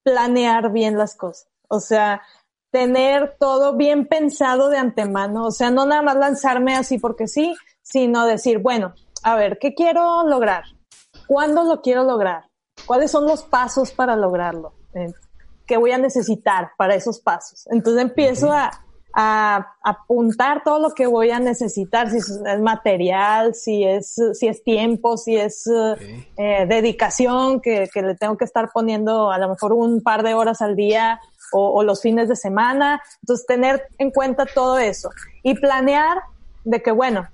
[0.02, 1.50] planear bien las cosas.
[1.68, 2.22] O sea,
[2.70, 5.44] tener todo bien pensado de antemano.
[5.44, 9.74] O sea, no nada más lanzarme así porque sí, sino decir, bueno, a ver, ¿qué
[9.74, 10.64] quiero lograr?
[11.26, 12.44] ¿Cuándo lo quiero lograr?
[12.86, 14.72] ¿Cuáles son los pasos para lograrlo?
[14.94, 15.12] Eh,
[15.66, 17.68] ¿Qué voy a necesitar para esos pasos?
[17.70, 18.70] Entonces empiezo a,
[19.14, 24.62] a apuntar todo lo que voy a necesitar, si es material, si es, si es
[24.62, 29.48] tiempo, si es eh, eh, dedicación que, que le tengo que estar poniendo a lo
[29.48, 31.20] mejor un par de horas al día
[31.52, 33.02] o, o los fines de semana.
[33.22, 35.10] Entonces tener en cuenta todo eso
[35.42, 36.18] y planear
[36.64, 37.28] de que, bueno,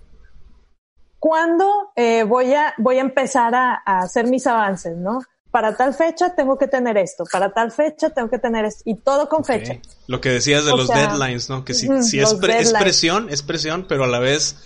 [1.18, 5.20] ¿cuándo eh, voy, a, voy a empezar a, a hacer mis avances, no?
[5.54, 8.96] Para tal fecha tengo que tener esto, para tal fecha tengo que tener esto, y
[8.96, 9.78] todo con fecha.
[10.08, 11.64] Lo que decías de O los sea, deadlines, ¿no?
[11.64, 11.86] Que si,
[12.18, 14.56] es, presión, es presión, pero a la vez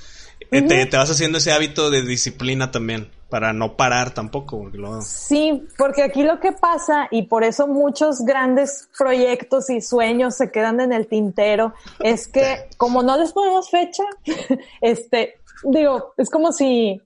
[0.50, 4.78] eh, te, te vas haciendo ese hábito de disciplina también, para no parar tampoco, porque.
[5.02, 10.50] Sí, porque aquí lo que pasa, y por eso muchos grandes proyectos y sueños se
[10.50, 14.04] quedan en el tintero, es que como no les ponemos fecha,
[14.80, 16.98] este, digo, es como si,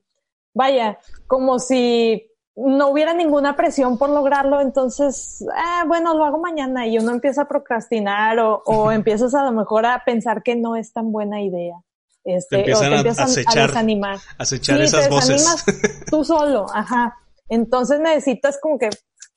[0.53, 6.85] vaya, como si no hubiera ninguna presión por lograrlo, entonces, ah, bueno, lo hago mañana
[6.85, 10.75] y uno empieza a procrastinar o, o empiezas a lo mejor a pensar que no
[10.75, 11.75] es tan buena idea.
[12.23, 14.17] Este, Te empiezan o te a empiezan a, acechar- desanimar.
[14.37, 15.29] acechar Sí, esas te voces.
[15.29, 15.65] desanimas
[16.09, 17.15] tú solo, ajá.
[17.49, 18.89] Entonces necesitas como que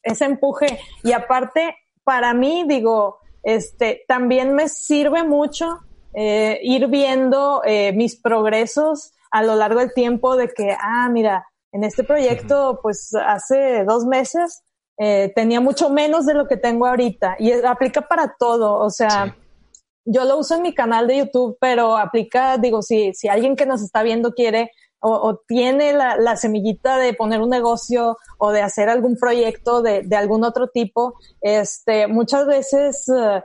[0.02, 0.78] ese empuje.
[1.02, 1.74] Y aparte,
[2.04, 5.80] para mí, digo, este, también me sirve mucho
[6.14, 11.46] eh, ir viendo eh, mis progresos a lo largo del tiempo de que, ah, mira,
[11.72, 14.62] en este proyecto, pues hace dos meses
[14.98, 17.36] eh, tenía mucho menos de lo que tengo ahorita.
[17.38, 19.36] Y aplica para todo, o sea,
[20.04, 23.66] yo lo uso en mi canal de YouTube, pero aplica, digo, si, si alguien que
[23.66, 28.52] nos está viendo quiere o, o tiene la, la semillita de poner un negocio o
[28.52, 33.42] de hacer algún proyecto de, de algún otro tipo, este, muchas veces eh,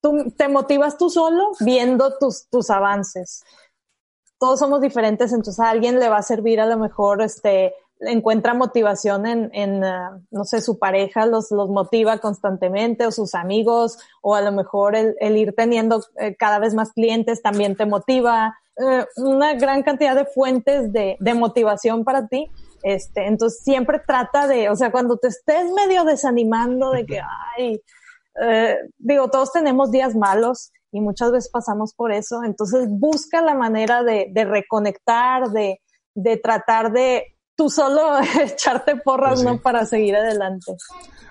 [0.00, 3.42] tú te motivas tú solo viendo tus, tus avances.
[4.44, 8.52] Todos somos diferentes, entonces a alguien le va a servir a lo mejor, este, encuentra
[8.52, 9.88] motivación en, en eh,
[10.30, 14.96] no sé, su pareja los, los motiva constantemente o sus amigos o a lo mejor
[14.96, 18.58] el, el ir teniendo eh, cada vez más clientes también te motiva.
[18.76, 22.50] Eh, una gran cantidad de fuentes de, de motivación para ti.
[22.82, 27.18] Este, entonces siempre trata de, o sea, cuando te estés medio desanimando de que,
[27.56, 27.80] ay,
[28.42, 32.42] eh, digo, todos tenemos días malos y muchas veces pasamos por eso.
[32.44, 35.80] Entonces busca la manera de, de reconectar, de,
[36.14, 39.46] de tratar de tú solo echarte porras, Pues sí.
[39.46, 39.58] ¿no?
[39.60, 40.72] Para seguir adelante.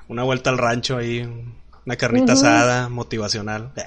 [0.09, 1.21] Una vuelta al rancho ahí,
[1.85, 3.71] una carnita asada, motivacional.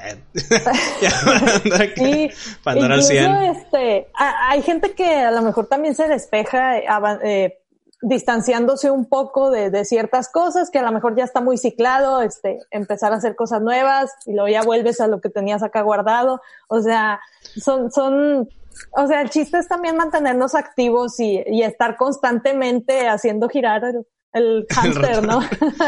[1.00, 1.10] Ya,
[2.64, 3.42] para andar, al incluso, 100.
[3.44, 6.78] este, a- hay gente que a lo mejor también se despeja
[7.22, 7.58] eh,
[8.02, 12.22] distanciándose un poco de, de ciertas cosas que a lo mejor ya está muy ciclado,
[12.22, 15.82] este, empezar a hacer cosas nuevas y luego ya vuelves a lo que tenías acá
[15.82, 16.40] guardado.
[16.68, 17.20] O sea,
[17.56, 18.48] son, son,
[18.92, 24.06] o sea, el chiste es también mantenernos activos y, y estar constantemente haciendo girar el,
[24.34, 25.40] el hámster, ¿no?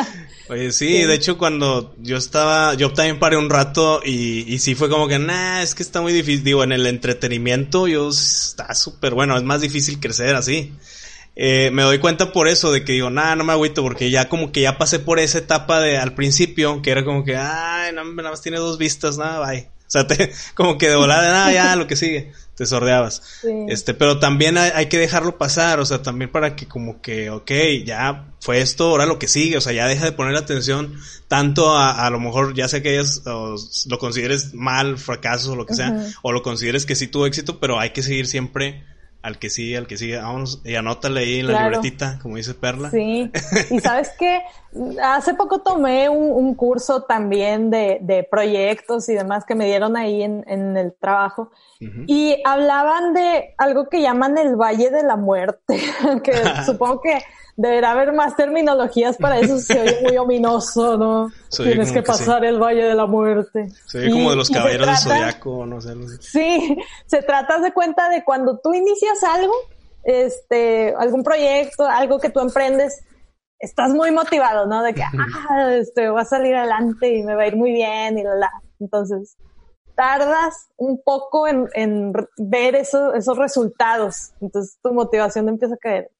[0.48, 4.74] Oye, sí, de hecho cuando yo estaba, yo también paré un rato y, y sí
[4.74, 8.74] fue como que, nah, es que está muy difícil, digo, en el entretenimiento yo está
[8.74, 10.72] súper bueno, es más difícil crecer así.
[11.40, 14.28] Eh, me doy cuenta por eso de que digo, nah, no me agüito porque ya
[14.28, 17.92] como que ya pasé por esa etapa de al principio, que era como que, ay,
[17.94, 19.70] no, nada más tiene dos vistas, nada, bye.
[19.88, 23.22] O sea, te, como que de volada, nada, ya, lo que sigue, te sordeabas.
[23.40, 23.48] Sí.
[23.68, 27.30] Este, pero también hay, hay que dejarlo pasar, o sea, también para que como que,
[27.30, 27.50] ok,
[27.86, 31.74] ya fue esto, ahora lo que sigue, o sea, ya deja de poner atención tanto
[31.74, 33.54] a, a lo mejor, ya sé que ellas o,
[33.88, 37.58] lo consideres mal, fracaso o lo que sea, o lo consideres que sí tuvo éxito,
[37.58, 38.84] pero hay que seguir siempre
[39.20, 41.70] al que sigue, al que sigue, vamos, y anótale ahí en la Claro.
[41.70, 42.90] libretita, como dice Perla.
[42.90, 43.30] Sí,
[43.70, 44.40] y sabes que
[45.02, 49.96] hace poco tomé un, un curso también de, de proyectos y demás que me dieron
[49.96, 51.50] ahí en, en el trabajo
[52.06, 55.80] y hablaban de algo que llaman el Valle de la Muerte,
[56.24, 56.32] que
[56.66, 57.18] supongo que
[57.58, 61.24] deberá haber más terminologías para eso, se oye muy ominoso, ¿no?
[61.24, 62.06] Oye Tienes que que sí.
[62.06, 63.68] pasar el Valle de la Muerte.
[63.86, 65.90] Se ve como de los caballeros del zodiaco, no sé.
[65.90, 66.16] así.
[66.20, 69.52] Sí, se trata de cuenta de cuando tú inicias algo,
[70.04, 73.02] este, algún proyecto, algo que tú emprendes,
[73.58, 74.84] estás muy motivado, ¿no?
[74.84, 78.18] De que, ah, este, va a salir adelante y me va a ir muy bien
[78.18, 78.52] y la, la.
[78.78, 79.36] Entonces,
[79.98, 84.30] tardas un poco en, en ver eso, esos resultados.
[84.40, 86.10] Entonces, tu motivación empieza a caer.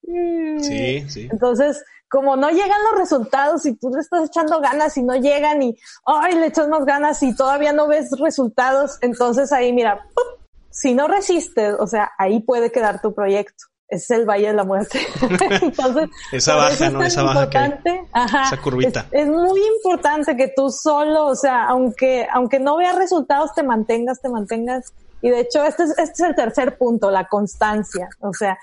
[0.59, 1.29] Sí, sí.
[1.31, 5.61] Entonces, como no llegan los resultados y tú le estás echando ganas y no llegan
[5.63, 10.39] y, ay, le echas más ganas y todavía no ves resultados, entonces ahí mira, ¡pup!
[10.69, 13.65] si no resistes, o sea, ahí puede quedar tu proyecto.
[13.89, 14.99] Es el Valle de la Muerte.
[15.61, 17.01] entonces, Esa baja, es ¿no?
[17.01, 19.05] Esa baja que ajá, Esa curvita.
[19.11, 23.63] Es, es muy importante que tú solo, o sea, aunque, aunque no veas resultados, te
[23.63, 24.93] mantengas, te mantengas.
[25.21, 28.07] Y de hecho, este es, este es el tercer punto, la constancia.
[28.19, 28.57] O sea,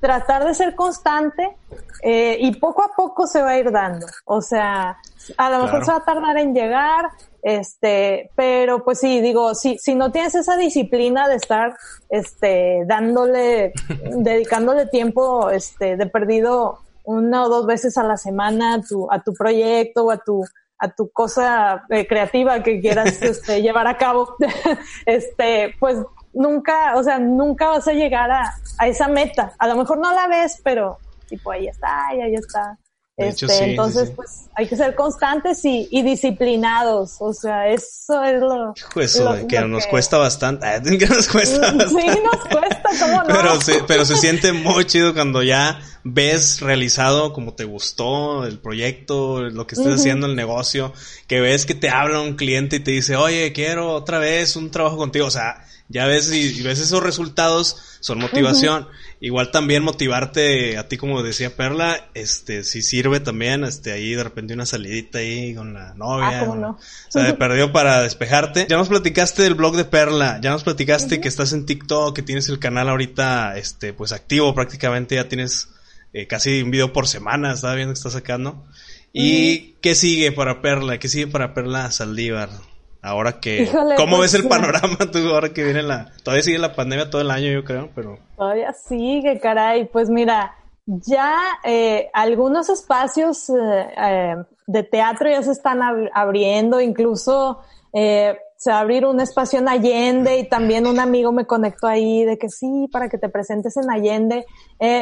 [0.00, 1.56] tratar de ser constante
[2.02, 4.06] eh, y poco a poco se va a ir dando.
[4.26, 4.98] O sea,
[5.36, 5.84] a lo mejor Claro.
[5.84, 7.08] se va a tardar en llegar,
[7.42, 11.74] este, pero pues sí, digo, si, si no tienes esa disciplina de estar,
[12.08, 13.72] este, dándole,
[14.16, 19.22] dedicándole tiempo, este, de perdido una o dos veces a la semana a tu, a
[19.22, 20.44] tu proyecto o a tu,
[20.78, 24.36] a tu cosa eh, creativa que quieras este, llevar a cabo,
[25.06, 25.98] este, pues
[26.32, 29.52] nunca, o sea, nunca vas a llegar a, a esa meta.
[29.58, 32.78] A lo mejor no la ves, pero tipo ahí está, y ahí está.
[33.22, 37.16] Este, entonces, pues hay que ser constantes y, y, disciplinados.
[37.20, 40.66] O sea, eso es lo, eso, que nos cuesta bastante.
[40.98, 41.88] que nos cuesta bastante.
[41.88, 43.26] Sí, nos cuesta, ¿cómo no?
[43.26, 48.58] Pero se, pero se siente muy chido cuando ya ves realizado como te gustó el
[48.58, 50.92] proyecto, lo que estás haciendo, el negocio,
[51.26, 54.70] que ves que te habla un cliente y te dice, oye, quiero otra vez un
[54.70, 55.26] trabajo contigo.
[55.26, 58.88] O sea, ya ves y, ves esos resultados, son motivación.
[59.20, 64.24] Igual también motivarte a ti, como decía Perla, este, si sirve también, este, ahí de
[64.24, 66.40] repente una salidita ahí con la novia.
[66.40, 66.70] Ah, no?
[66.70, 66.78] O
[67.08, 68.66] sea, de perdió para despejarte.
[68.68, 72.22] Ya nos platicaste del blog de Perla, ya nos platicaste que estás en TikTok, que
[72.22, 75.68] tienes el canal ahorita, este, pues activo prácticamente, ya tienes
[76.14, 78.66] eh, casi un video por semana, estaba viendo que estás sacando.
[79.12, 80.98] ¿Y qué sigue para Perla?
[80.98, 82.48] ¿Qué sigue para Perla Saldívar?
[83.02, 83.68] Ahora que...
[83.96, 86.12] ¿Cómo pues, ves el panorama tú ahora que viene la...
[86.22, 88.18] Todavía sigue la pandemia todo el año, yo creo, pero...
[88.36, 89.86] Todavía sigue, caray.
[89.86, 90.54] Pues mira,
[90.86, 93.54] ya eh, algunos espacios eh,
[93.96, 94.36] eh,
[94.68, 95.80] de teatro ya se están
[96.14, 97.60] abriendo, incluso
[97.92, 102.24] se va a abrir un espacio en Allende y también un amigo me conectó ahí
[102.24, 104.46] de que sí, para que te presentes en Allende.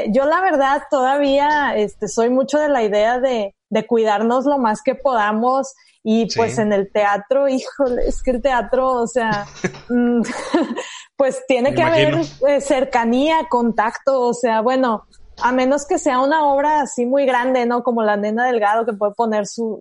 [0.09, 4.83] yo la verdad todavía este, soy mucho de la idea de, de cuidarnos lo más
[4.83, 9.47] que podamos y pues en el teatro, híjole, es que el teatro, o sea,
[9.89, 10.23] mm,
[11.17, 15.07] pues tiene que haber eh, cercanía, contacto, o sea, bueno,
[15.43, 17.83] a menos que sea una obra así muy grande, ¿no?
[17.83, 19.81] Como la nena Delgado que puede poner su,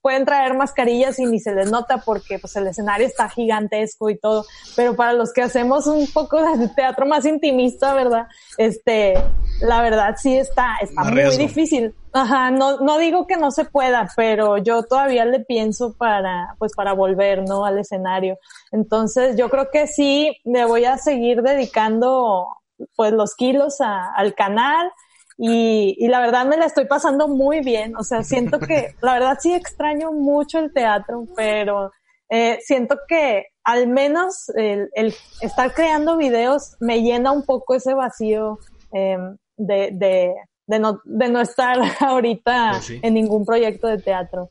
[0.00, 4.18] pueden traer mascarillas y ni se les nota porque pues el escenario está gigantesco y
[4.18, 4.46] todo,
[4.76, 8.26] pero para los que hacemos un poco de teatro más intimista, ¿verdad?
[8.56, 9.14] Este,
[9.60, 11.94] la verdad sí está, está muy difícil.
[12.12, 16.72] Ajá, no, no digo que no se pueda, pero yo todavía le pienso para, pues
[16.74, 17.64] para volver, ¿no?
[17.64, 18.38] Al escenario.
[18.72, 22.48] Entonces yo creo que sí, me voy a seguir dedicando
[22.96, 24.90] pues los kilos al canal
[25.36, 27.96] y, y, la verdad me la estoy pasando muy bien.
[27.96, 31.90] O sea, siento que la verdad sí extraño mucho el teatro, pero
[32.28, 37.94] eh, siento que al menos el, el, estar creando videos me llena un poco ese
[37.94, 38.58] vacío
[38.92, 39.18] eh,
[39.56, 40.32] de, de,
[40.66, 44.50] de, no, de no estar ahorita Pues en ningún proyecto de teatro.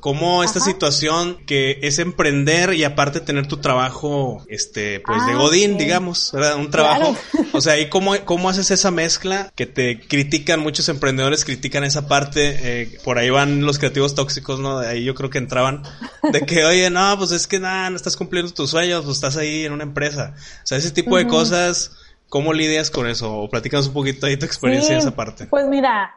[0.00, 5.36] Cómo esta situación que es emprender y aparte tener tu trabajo, este, pues de Ah,
[5.36, 5.78] Godín, sí.
[5.78, 6.56] digamos, ¿verdad?
[6.56, 7.14] Un trabajo.
[7.30, 7.48] Claro.
[7.54, 12.08] O sea, ¿y cómo, cómo haces esa mezcla que te critican, muchos emprendedores critican esa
[12.08, 14.80] parte, eh, por ahí van los creativos tóxicos, ¿no?
[14.80, 15.84] De ahí yo creo que entraban,
[16.32, 19.36] de que, oye, no, pues es que nada, no estás cumpliendo tus sueños, pues estás
[19.36, 20.34] ahí en una empresa.
[20.64, 21.92] O sea, ese tipo de cosas,
[22.32, 23.42] ¿cómo lidias con eso?
[23.42, 25.46] O platícanos un poquito ahí tu experiencia en esa parte.
[25.48, 26.14] Pues mira,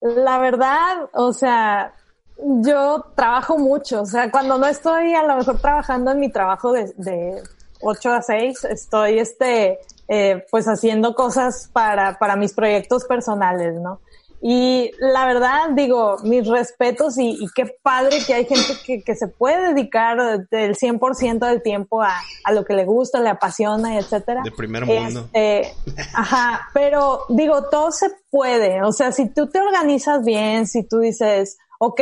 [0.00, 1.92] la verdad, o sea,
[2.36, 6.72] yo trabajo mucho, o sea, cuando no estoy a lo mejor trabajando en mi trabajo
[6.72, 7.42] de, de
[7.80, 14.00] 8 a 6, estoy este, eh, pues haciendo cosas para, para mis proyectos personales, ¿no?
[14.40, 19.16] Y la verdad, digo, mis respetos y, y qué padre que hay gente que, que
[19.16, 23.94] se puede dedicar del 100% del tiempo a, a lo que le gusta, le apasiona,
[23.94, 24.42] y etcétera.
[24.44, 25.28] De primer mundo.
[25.32, 25.74] Este,
[26.14, 28.82] ajá, pero digo, todo se puede.
[28.82, 32.00] O sea, si tú te organizas bien, si tú dices, ok,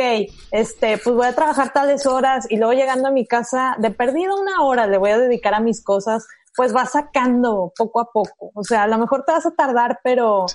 [0.51, 4.39] este, pues voy a trabajar tales horas y luego llegando a mi casa, de perdido
[4.39, 8.49] una hora le voy a dedicar a mis cosas, pues vas sacando poco a poco.
[8.55, 10.47] O sea, a lo mejor te vas a tardar, pero,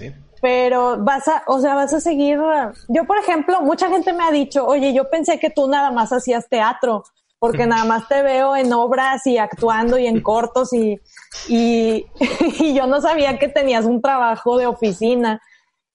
[0.43, 2.41] pero vas a, o sea, vas a seguir.
[2.88, 6.12] Yo, por ejemplo, mucha gente me ha dicho, oye, yo pensé que tú nada más
[6.12, 7.05] hacías teatro,
[7.38, 11.01] porque nada más te veo en obras y actuando y en cortos y,
[11.47, 12.05] y,
[12.59, 15.41] y yo no sabía que tenías un trabajo de oficina.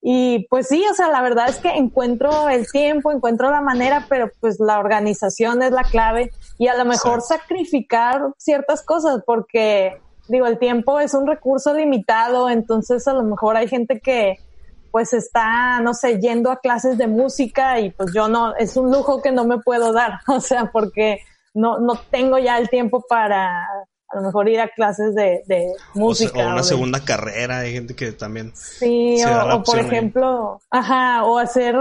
[0.01, 4.05] Y pues sí, o sea, la verdad es que encuentro el tiempo, encuentro la manera,
[4.07, 6.31] pero pues la organización es la clave.
[6.57, 12.49] Y a lo mejor sacrificar ciertas cosas porque digo, el tiempo es un recurso limitado,
[12.49, 14.37] entonces a lo mejor hay gente que
[14.91, 18.91] pues está, no sé, yendo a clases de música y pues yo no, es un
[18.91, 21.19] lujo que no me puedo dar, o sea, porque
[21.53, 23.67] no, no tengo ya el tiempo para
[24.09, 26.39] a lo mejor ir a clases de, música.
[26.39, 28.53] o una o de- segunda carrera, hay gente que también...
[28.55, 29.85] Sí, se da la o, por ahí.
[29.85, 31.75] ejemplo, ajá, o hacer,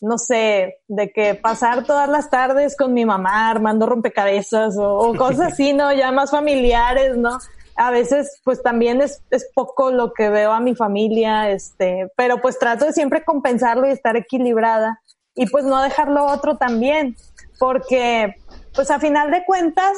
[0.00, 5.52] no sé, de que pasar todas las tardes con mi mamá armando rompecabezas o, cosas
[5.52, 5.92] así, ¿no?
[5.92, 7.38] Ya más familiares, ¿no?
[7.74, 12.40] A veces, pues también es, es poco lo que veo a mi familia, este, pero
[12.40, 15.00] pues trato de siempre compensarlo y estar equilibrada
[15.34, 17.16] y pues no dejar lo otro también,
[17.60, 18.34] porque
[18.74, 19.96] pues a final de cuentas,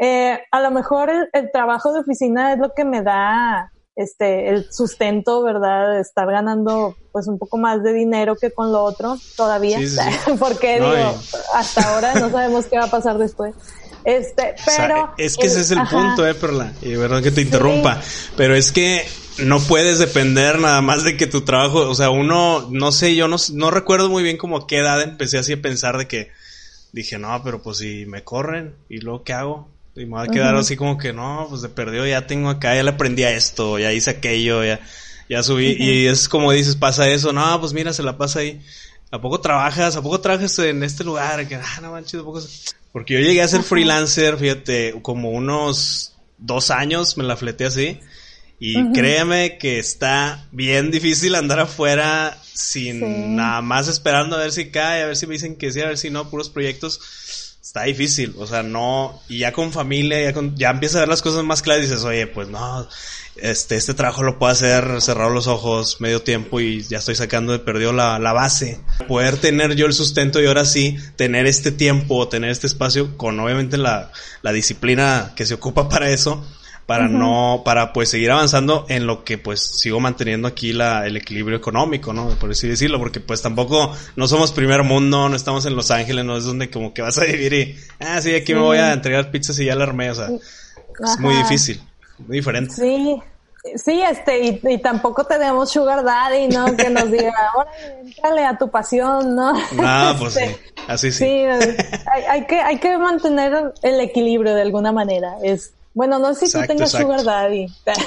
[0.00, 4.48] eh, a lo mejor el, el trabajo de oficina es lo que me da este
[4.48, 5.98] el sustento, ¿verdad?
[6.00, 9.96] Estar ganando pues un poco más de dinero que con lo otro todavía, Sí,
[10.38, 13.54] porque No, digo, y- hasta ahora no sabemos qué va a pasar después.
[14.04, 15.98] Este, O sea, pero es que ese es el ajá.
[15.98, 16.72] punto, eh, Perla.
[16.80, 18.00] Y verdad que te interrumpa.
[18.36, 19.06] Pero es que
[19.44, 23.28] no puedes depender nada más de que tu trabajo, o sea, uno, no sé, yo
[23.28, 26.30] no, no recuerdo muy bien como a qué edad empecé así a pensar de que
[26.92, 29.68] dije, no, pero pues si me corren, ¿y luego qué hago?
[30.00, 32.74] Y me voy a quedar así como que, no, pues de perdido ya tengo acá,
[32.74, 34.80] ya le aprendí a esto, ya hice aquello, ya,
[35.28, 35.76] ya subí.
[35.78, 38.60] Y es como dices, pasa eso, no, pues mira, se la pasa ahí.
[39.10, 39.96] ¿A poco trabajas?
[39.96, 41.46] ¿A poco trabajas en este lugar?
[41.48, 42.40] Que, ah, no manches, ¿a poco?
[42.92, 48.00] Porque yo llegué a ser freelancer, fíjate, como unos dos años me la fleté así.
[48.62, 54.70] Y créeme que está bien difícil andar afuera sin nada más esperando a ver si
[54.70, 57.00] cae, a ver si me dicen que sí, a ver si no, puros proyectos.
[57.62, 61.08] Está difícil, o sea, no, y ya con familia, ya, con, ya empiezas a ver
[61.08, 62.88] las cosas más claras y dices, oye, pues no,
[63.36, 67.52] este, este trabajo lo puedo hacer cerrado los ojos, medio tiempo y ya estoy sacando
[67.52, 68.80] de perdido la, la base.
[69.06, 73.38] Poder tener yo el sustento y ahora sí tener este tiempo, tener este espacio con
[73.38, 74.10] obviamente la,
[74.42, 76.44] la disciplina que se ocupa para eso,
[76.90, 81.16] para no, para pues seguir avanzando en lo que pues sigo manteniendo aquí la, el
[81.16, 82.30] equilibrio económico, ¿no?
[82.30, 86.24] Por así decirlo, porque pues tampoco no somos primer mundo, no estamos en Los Ángeles,
[86.24, 88.92] no es donde como que vas a vivir y, ah, sí, aquí me voy a
[88.92, 91.80] entregar pizzas y ya la armé, o sea, es muy difícil,
[92.26, 92.74] muy diferente.
[92.74, 93.22] Sí.
[93.76, 96.74] Sí, este, y, y, tampoco tenemos sugar daddy, ¿no?
[96.76, 97.70] Que nos diga, ahora
[98.00, 99.52] entrale a tu pasión, ¿no?
[99.52, 100.44] No, pues sí,
[100.88, 101.18] así sí.
[101.18, 106.34] Sí, hay, hay, que, hay que mantener el equilibrio de alguna manera, es bueno, no
[106.34, 107.66] sé si tú tengas Sugar Daddy.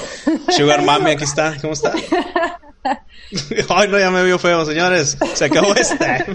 [0.49, 1.57] Sugar Mami, aquí está.
[1.61, 1.93] ¿Cómo está?
[3.69, 5.17] Ay, no, ya me vio feo, señores.
[5.33, 6.25] Se acabó esta.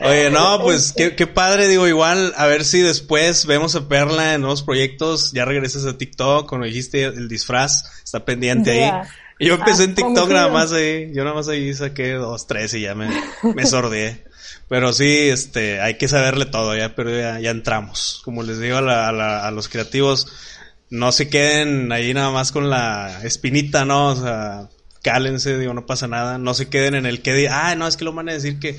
[0.00, 4.34] Oye, no, pues qué, qué, padre, digo, igual, a ver si después vemos a Perla
[4.34, 5.32] en nuevos proyectos.
[5.32, 9.08] Ya regresas a TikTok, cuando dijiste el disfraz, está pendiente ahí.
[9.38, 12.72] Yo empecé en ah, TikTok nada más ahí, yo nada más ahí saqué dos, tres
[12.72, 13.08] y ya me,
[13.54, 14.24] me sordeé.
[14.68, 18.20] Pero sí, este, hay que saberle todo, ya, pero ya, ya entramos.
[18.24, 20.26] Como les digo a, la, a, los creativos,
[20.90, 24.08] no se queden ahí nada más con la espinita, ¿no?
[24.08, 24.68] O sea,
[25.02, 26.38] cálense, digo, no pasa nada.
[26.38, 28.58] No se queden en el que diga, ah, no, es que lo van a decir
[28.58, 28.76] que,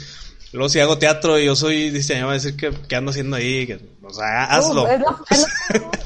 [0.51, 3.65] luego si hago teatro y yo soy diseñador, va a decir que, ando haciendo ahí,
[3.65, 4.85] que, o sea, hazlo.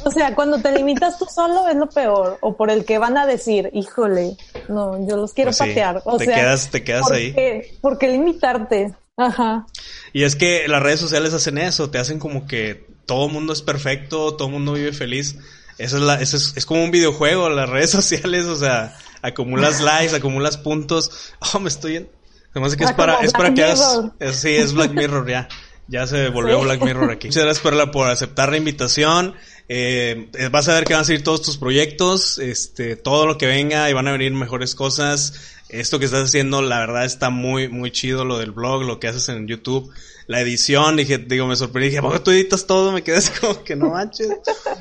[0.05, 3.17] o sea, cuando te limitas tú solo es lo peor, o por el que van
[3.17, 4.38] a decir, híjole,
[4.69, 6.03] no, yo los quiero pues patear.
[6.05, 7.34] O te sea, quedas, te quedas ahí.
[7.82, 8.93] ¿Por qué limitarte?
[9.26, 9.65] Ajá.
[10.13, 13.53] Y es que las redes sociales hacen eso, te hacen como que todo el mundo
[13.53, 15.38] es perfecto, todo el mundo vive feliz.
[15.78, 19.82] Eso es, la, eso es, es, como un videojuego, las redes sociales, o sea, acumulas
[19.82, 21.34] likes, acumulas puntos.
[21.53, 22.09] Oh, me estoy en...
[22.51, 24.11] Además que es ah, para, es para que hagas...
[24.34, 25.47] sí, es Black Mirror ya.
[25.88, 27.28] Ya se volvió Black Mirror aquí.
[27.28, 29.36] Muchas gracias Perla por aceptar la invitación.
[29.67, 33.45] Eh, vas a ver que van a seguir todos tus proyectos, este, todo lo que
[33.45, 35.34] venga y van a venir mejores cosas
[35.72, 39.07] esto que estás haciendo, la verdad está muy, muy chido lo del blog, lo que
[39.07, 39.91] haces en YouTube,
[40.28, 42.91] la edición, dije, digo, me sorprendí, dije, ¿por qué tú editas todo?
[42.91, 44.30] Me quedé así como que no manches.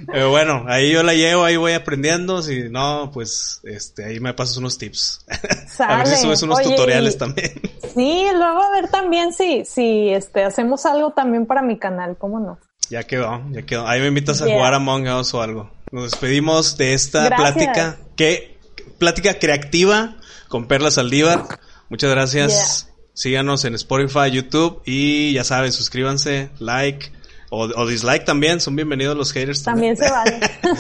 [0.07, 4.35] Pero bueno, ahí yo la llevo, ahí voy aprendiendo, si no, pues, este, ahí me
[4.35, 5.25] pasas unos tips.
[5.79, 7.53] a ver si subes unos tutoriales también.
[7.93, 12.39] Sí, luego a ver también si, si, este, hacemos algo también para mi canal, ¿cómo
[12.39, 12.61] no?
[12.89, 13.85] Ya quedó, ya quedó.
[13.89, 15.73] Ahí me invitas a jugar a Among Us o algo.
[15.91, 17.99] Nos despedimos de esta plática.
[18.15, 18.61] ¿Qué?
[18.99, 20.20] Plática creativa
[20.51, 21.61] con Perla Saldívar.
[21.89, 22.89] Muchas gracias.
[23.15, 27.13] Síganos en Spotify, YouTube y ya saben, suscríbanse, like
[27.51, 28.61] o, dislike también.
[28.61, 29.97] Son bienvenidos los haters también.
[29.97, 30.71] También se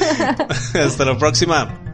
[0.74, 0.84] vale.
[0.84, 1.89] Hasta la próxima.